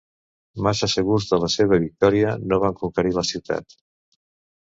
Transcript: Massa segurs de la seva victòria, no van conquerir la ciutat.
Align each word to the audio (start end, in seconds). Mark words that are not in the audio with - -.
Massa 0.67 0.87
segurs 0.93 1.27
de 1.33 1.37
la 1.43 1.49
seva 1.55 1.79
victòria, 1.83 2.31
no 2.53 2.59
van 2.65 2.73
conquerir 2.79 3.13
la 3.19 3.25
ciutat. 3.33 3.77